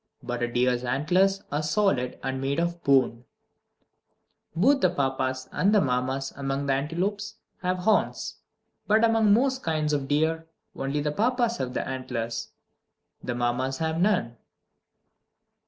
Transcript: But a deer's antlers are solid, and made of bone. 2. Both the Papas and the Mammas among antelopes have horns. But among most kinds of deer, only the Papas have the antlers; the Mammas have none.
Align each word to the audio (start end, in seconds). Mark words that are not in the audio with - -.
But 0.23 0.41
a 0.41 0.47
deer's 0.51 0.83
antlers 0.83 1.43
are 1.51 1.61
solid, 1.61 2.17
and 2.23 2.41
made 2.41 2.59
of 2.59 2.83
bone. 2.83 3.23
2. 4.55 4.59
Both 4.61 4.81
the 4.81 4.89
Papas 4.89 5.47
and 5.51 5.75
the 5.75 5.79
Mammas 5.79 6.33
among 6.35 6.67
antelopes 6.71 7.35
have 7.61 7.77
horns. 7.77 8.37
But 8.87 9.03
among 9.05 9.31
most 9.31 9.61
kinds 9.61 9.93
of 9.93 10.07
deer, 10.07 10.47
only 10.75 11.01
the 11.01 11.11
Papas 11.11 11.57
have 11.57 11.75
the 11.75 11.87
antlers; 11.87 12.49
the 13.23 13.35
Mammas 13.35 13.77
have 13.77 14.01
none. 14.01 14.37